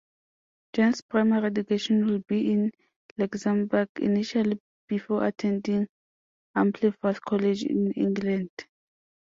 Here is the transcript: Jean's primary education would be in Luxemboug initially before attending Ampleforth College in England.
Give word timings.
Jean's 0.73 1.01
primary 1.01 1.45
education 1.45 2.07
would 2.07 2.25
be 2.25 2.51
in 2.51 2.71
Luxemboug 3.19 3.85
initially 3.99 4.59
before 4.87 5.25
attending 5.27 5.87
Ampleforth 6.57 7.21
College 7.21 7.61
in 7.63 7.91
England. 7.91 8.49